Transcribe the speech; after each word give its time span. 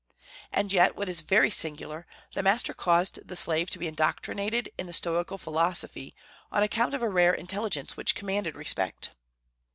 And 0.51 0.73
yet, 0.73 0.95
what 0.95 1.07
is 1.09 1.21
very 1.21 1.51
singular, 1.51 2.07
the 2.33 2.41
master 2.41 2.73
caused 2.73 3.27
the 3.27 3.35
slave 3.35 3.69
to 3.69 3.77
be 3.77 3.87
indoctrinated 3.87 4.69
in 4.75 4.87
the 4.87 4.93
Stoical 4.93 5.37
philosophy, 5.37 6.15
on 6.51 6.63
account 6.63 6.95
of 6.95 7.03
a 7.03 7.07
rare 7.07 7.35
intelligence 7.35 7.95
which 7.95 8.15
commanded 8.15 8.55
respect. 8.55 9.11